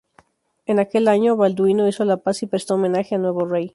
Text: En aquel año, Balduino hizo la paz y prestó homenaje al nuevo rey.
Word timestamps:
En 0.65 0.79
aquel 0.79 1.07
año, 1.07 1.35
Balduino 1.37 1.87
hizo 1.87 2.05
la 2.05 2.17
paz 2.17 2.41
y 2.41 2.47
prestó 2.47 2.73
homenaje 2.73 3.13
al 3.13 3.21
nuevo 3.21 3.45
rey. 3.45 3.69